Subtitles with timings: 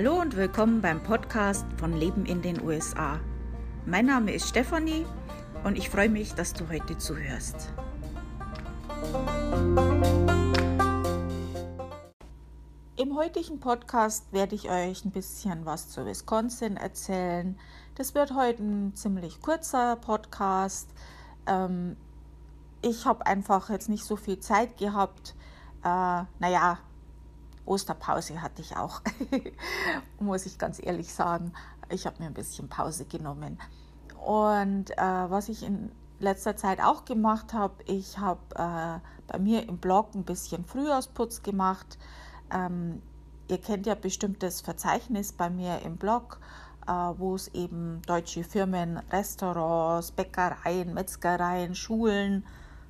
[0.00, 3.18] Hallo und willkommen beim Podcast von Leben in den USA.
[3.84, 5.04] Mein Name ist Stefanie
[5.64, 7.72] und ich freue mich, dass du heute zuhörst.
[12.94, 17.58] Im heutigen Podcast werde ich euch ein bisschen was zu Wisconsin erzählen.
[17.96, 20.88] Das wird heute ein ziemlich kurzer Podcast.
[21.48, 21.96] Ähm,
[22.82, 25.34] ich habe einfach jetzt nicht so viel Zeit gehabt.
[25.82, 26.78] Äh, naja,
[27.68, 29.02] Osterpause hatte ich auch,
[30.20, 31.52] muss ich ganz ehrlich sagen.
[31.90, 33.58] Ich habe mir ein bisschen Pause genommen.
[34.24, 39.68] Und äh, was ich in letzter Zeit auch gemacht habe, ich habe äh, bei mir
[39.68, 41.98] im Blog ein bisschen Frühjahrsputz gemacht.
[42.52, 43.02] Ähm,
[43.48, 46.40] ihr kennt ja bestimmt das Verzeichnis bei mir im Blog,
[46.86, 52.44] äh, wo es eben deutsche Firmen, Restaurants, Bäckereien, Metzgereien, Schulen,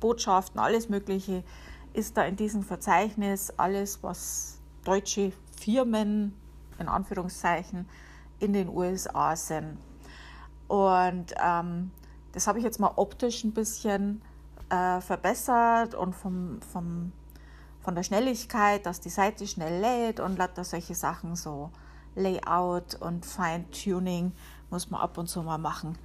[0.00, 1.44] Botschaften, alles Mögliche
[1.92, 3.52] ist da in diesem Verzeichnis.
[3.56, 4.59] Alles, was
[4.90, 6.34] deutsche Firmen
[6.80, 7.88] in Anführungszeichen
[8.40, 9.78] in den USA sind.
[10.66, 11.92] Und ähm,
[12.32, 14.20] das habe ich jetzt mal optisch ein bisschen
[14.68, 17.12] äh, verbessert und vom, vom,
[17.80, 21.70] von der Schnelligkeit, dass die Seite schnell lädt und lauter solche Sachen, so
[22.16, 24.32] Layout und Feintuning
[24.70, 25.96] muss man ab und zu mal machen.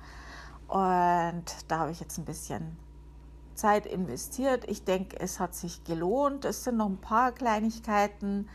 [0.67, 2.77] Und da habe ich jetzt ein bisschen
[3.55, 4.69] Zeit investiert.
[4.69, 6.45] Ich denke, es hat sich gelohnt.
[6.45, 8.47] Es sind noch ein paar Kleinigkeiten.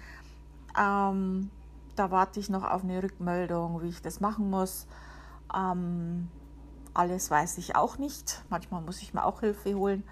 [0.78, 1.50] Ähm,
[1.96, 4.86] da warte ich noch auf eine Rückmeldung, wie ich das machen muss.
[5.54, 6.28] Ähm,
[6.94, 8.42] alles weiß ich auch nicht.
[8.48, 10.02] Manchmal muss ich mir auch Hilfe holen.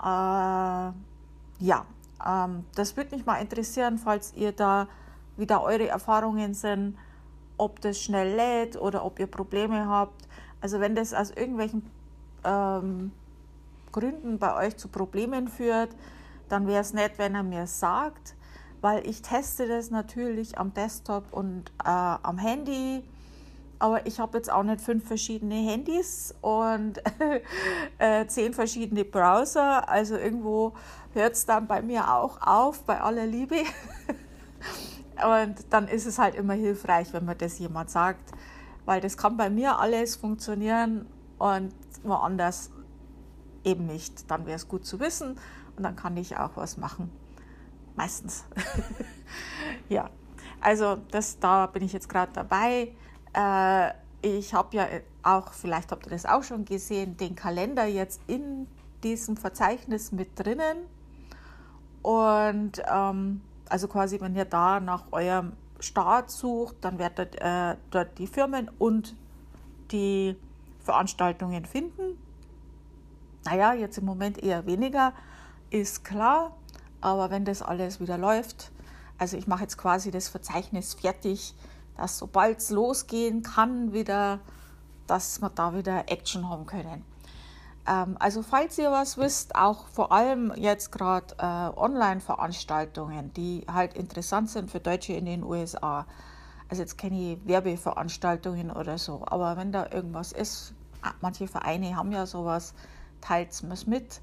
[0.00, 1.84] Äh, ja,
[2.24, 4.88] ähm, das würde mich mal interessieren, falls ihr da
[5.36, 6.96] wieder eure Erfahrungen sind,
[7.56, 10.28] ob das schnell lädt oder ob ihr Probleme habt.
[10.60, 11.88] Also wenn das aus irgendwelchen
[12.44, 13.12] ähm,
[13.92, 15.90] Gründen bei euch zu Problemen führt,
[16.48, 18.34] dann wäre es nett, wenn er mir sagt,
[18.80, 23.02] weil ich teste das natürlich am Desktop und äh, am Handy
[23.78, 27.00] aber ich habe jetzt auch nicht fünf verschiedene Handys und
[27.98, 29.88] äh, zehn verschiedene Browser.
[29.88, 30.74] Also irgendwo
[31.12, 33.56] hört es dann bei mir auch auf, bei aller Liebe.
[35.24, 38.32] und dann ist es halt immer hilfreich, wenn mir das jemand sagt,
[38.84, 41.06] weil das kann bei mir alles funktionieren
[41.38, 42.70] und woanders
[43.62, 44.28] eben nicht.
[44.30, 45.38] Dann wäre es gut zu wissen
[45.76, 47.12] und dann kann ich auch was machen.
[47.98, 48.44] Meistens.
[49.88, 50.08] ja,
[50.60, 52.92] also das, da bin ich jetzt gerade dabei.
[53.34, 53.90] Äh,
[54.22, 54.86] ich habe ja
[55.24, 58.68] auch, vielleicht habt ihr das auch schon gesehen, den Kalender jetzt in
[59.02, 60.78] diesem Verzeichnis mit drinnen.
[62.02, 67.76] Und ähm, also quasi, wenn ihr da nach eurem Start sucht, dann werdet ihr äh,
[67.90, 69.16] dort die Firmen und
[69.90, 70.36] die
[70.84, 72.16] Veranstaltungen finden.
[73.44, 75.12] Naja, jetzt im Moment eher weniger,
[75.70, 76.56] ist klar.
[77.00, 78.70] Aber wenn das alles wieder läuft,
[79.18, 81.54] also ich mache jetzt quasi das Verzeichnis fertig,
[81.96, 84.40] dass sobald es losgehen kann, wieder,
[85.06, 87.04] dass wir da wieder Action haben können.
[87.88, 93.94] Ähm, also falls ihr was wisst, auch vor allem jetzt gerade äh, Online-Veranstaltungen, die halt
[93.94, 96.06] interessant sind für Deutsche in den USA.
[96.68, 101.96] Also jetzt kenne ich Werbeveranstaltungen oder so, aber wenn da irgendwas ist, ah, manche Vereine
[101.96, 102.74] haben ja sowas,
[103.22, 104.20] teilt es mir mit.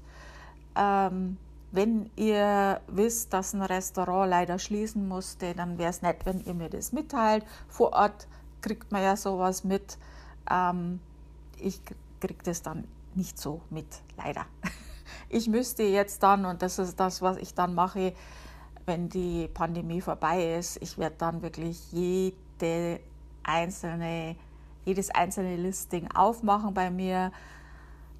[0.76, 1.38] Ähm,
[1.72, 6.54] wenn ihr wisst, dass ein Restaurant leider schließen musste, dann wäre es nett, wenn ihr
[6.54, 7.44] mir das mitteilt.
[7.68, 8.28] Vor Ort
[8.60, 9.98] kriegt man ja sowas mit.
[10.50, 11.00] Ähm,
[11.58, 11.80] ich
[12.20, 12.84] kriege das dann
[13.14, 14.46] nicht so mit, leider.
[15.28, 18.12] Ich müsste jetzt dann, und das ist das, was ich dann mache,
[18.86, 23.00] wenn die Pandemie vorbei ist, ich werde dann wirklich jede
[23.42, 24.36] einzelne,
[24.84, 27.32] jedes einzelne Listing aufmachen bei mir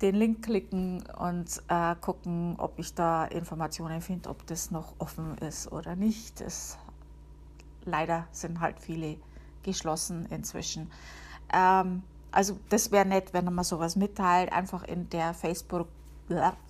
[0.03, 5.39] den Link klicken und äh, gucken, ob ich da Informationen finde, ob das noch offen
[5.39, 6.41] ist oder nicht.
[6.41, 6.79] Es,
[7.85, 9.17] leider sind halt viele
[9.63, 10.91] geschlossen inzwischen.
[11.53, 15.89] Ähm, also das wäre nett, wenn man sowas mitteilt, einfach in der Facebook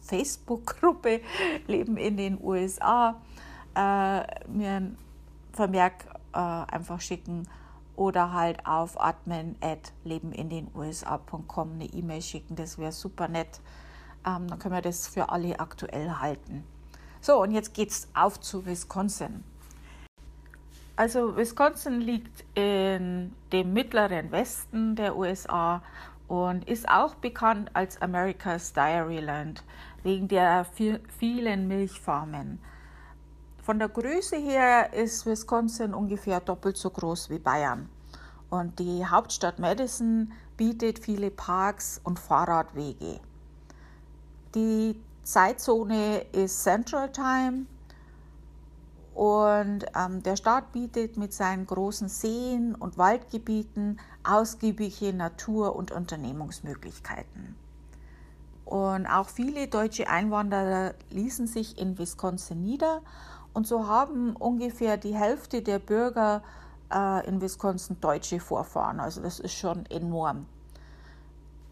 [0.02, 1.22] Facebook-Gruppe
[1.66, 3.16] Leben in den USA
[3.74, 4.98] äh, mir ein
[5.52, 7.48] Vermerk äh, einfach schicken
[7.96, 12.56] oder halt auf admin at lebenindenusa.com eine E-Mail schicken.
[12.56, 13.60] Das wäre super nett.
[14.26, 16.64] Ähm, dann können wir das für alle aktuell halten.
[17.20, 19.42] So, und jetzt geht's auf zu Wisconsin.
[20.94, 25.82] Also Wisconsin liegt in dem mittleren Westen der USA
[26.26, 29.62] und ist auch bekannt als America's Dairyland
[30.02, 30.66] wegen der
[31.18, 32.60] vielen Milchfarmen.
[33.66, 37.88] Von der Größe her ist Wisconsin ungefähr doppelt so groß wie Bayern.
[38.48, 43.18] Und die Hauptstadt Madison bietet viele Parks und Fahrradwege.
[44.54, 47.66] Die Zeitzone ist Central Time
[49.14, 57.56] Und ähm, der Staat bietet mit seinen großen Seen und Waldgebieten ausgiebige Natur- und Unternehmungsmöglichkeiten.
[58.64, 63.02] Und auch viele deutsche Einwanderer ließen sich in Wisconsin nieder.
[63.56, 66.42] Und so haben ungefähr die Hälfte der Bürger
[66.92, 69.00] äh, in Wisconsin deutsche Vorfahren.
[69.00, 70.44] Also das ist schon enorm.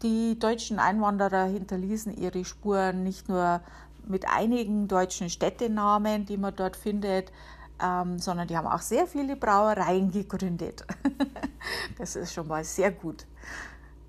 [0.01, 3.61] Die deutschen Einwanderer hinterließen ihre Spuren nicht nur
[4.03, 7.31] mit einigen deutschen Städtenamen, die man dort findet,
[7.79, 10.87] ähm, sondern die haben auch sehr viele Brauereien gegründet.
[11.99, 13.27] das ist schon mal sehr gut.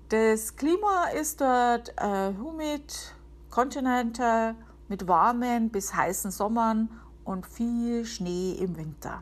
[0.09, 3.13] Das Klima ist dort äh, humid,
[3.51, 4.55] continental,
[4.87, 6.89] mit warmen bis heißen Sommern
[7.27, 9.21] und viel Schnee im Winter.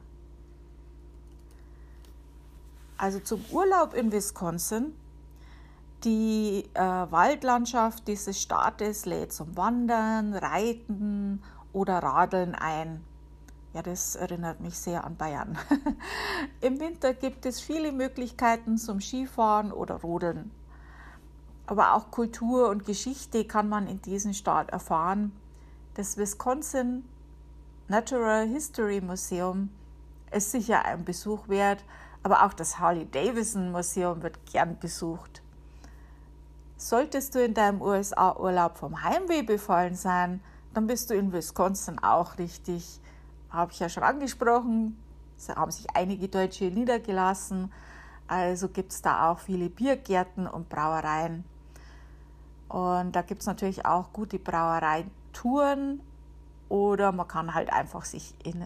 [2.97, 4.93] Also zum Urlaub in Wisconsin
[6.03, 11.41] die äh, Waldlandschaft dieses Staates lädt zum Wandern, Reiten
[11.73, 13.03] oder Radeln ein.
[13.73, 15.57] Ja, das erinnert mich sehr an Bayern.
[16.61, 20.51] Im Winter gibt es viele Möglichkeiten zum Skifahren oder Rodeln.
[21.65, 25.31] Aber auch Kultur und Geschichte kann man in diesem Staat erfahren.
[25.95, 27.03] Das Wisconsin
[27.87, 29.69] Natural History Museum
[30.31, 31.83] ist sicher ein Besuch wert,
[32.23, 35.43] aber auch das Harley Davidson Museum wird gern besucht.
[36.77, 40.41] Solltest du in deinem USA-Urlaub vom Heimweh befallen sein,
[40.73, 42.99] dann bist du in Wisconsin auch richtig.
[43.51, 44.97] Habe ich ja schon angesprochen.
[45.37, 47.71] Es haben sich einige Deutsche niedergelassen.
[48.27, 51.45] Also gibt es da auch viele Biergärten und Brauereien.
[52.67, 56.01] Und da gibt es natürlich auch gute Brauereitouren
[56.69, 58.65] oder man kann halt einfach sich in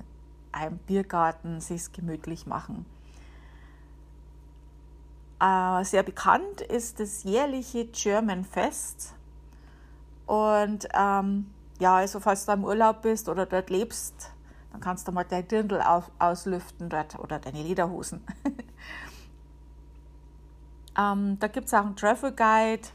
[0.52, 2.86] einem Biergarten sich gemütlich machen.
[5.40, 9.14] Äh, sehr bekannt ist das jährliche German Fest.
[10.26, 11.50] Und ähm,
[11.80, 14.32] ja, also falls du im Urlaub bist oder dort lebst,
[14.72, 15.82] dann kannst du mal dein Dirndl
[16.20, 18.22] auslüften dort oder deine Lederhosen.
[20.98, 22.90] ähm, da gibt es auch einen Travel Guide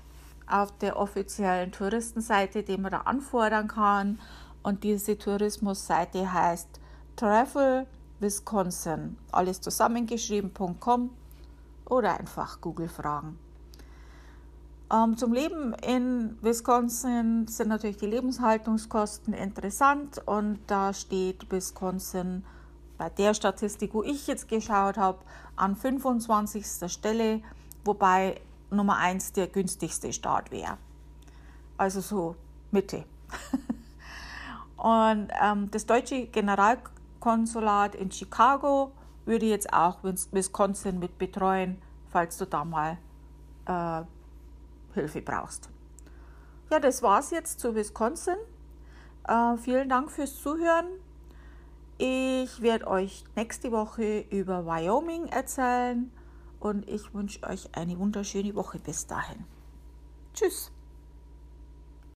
[0.47, 4.21] auf der offiziellen Touristenseite, den man da anfordern kann.
[4.65, 6.81] Und diese Tourismusseite heißt
[7.15, 7.87] Travel
[8.19, 9.17] Wisconsin.
[9.31, 11.11] Alles zusammengeschrieben.com
[11.85, 13.39] oder einfach Google fragen.
[14.93, 22.45] Ähm, zum Leben in Wisconsin sind natürlich die Lebenshaltungskosten interessant und da steht Wisconsin
[22.97, 25.19] bei der Statistik, wo ich jetzt geschaut habe,
[25.57, 26.91] an 25.
[26.91, 27.43] Stelle,
[27.85, 28.41] wobei
[28.71, 30.79] Nummer 1 der günstigste Staat wäre.
[31.77, 32.37] Also so
[32.71, 33.05] Mitte.
[34.85, 38.93] und ähm, das deutsche Generalkonsulat in Chicago
[39.25, 42.99] würde jetzt auch Wisconsin mit betreuen, falls du da mal
[43.65, 44.03] äh,
[44.93, 45.71] Hilfe brauchst.
[46.71, 48.37] Ja, das war's jetzt zu Wisconsin.
[49.27, 50.85] Äh, vielen Dank fürs Zuhören.
[51.97, 56.13] Ich werde euch nächste Woche über Wyoming erzählen
[56.61, 59.47] und ich wünsche euch eine wunderschöne Woche bis dahin.
[60.35, 60.71] Tschüss.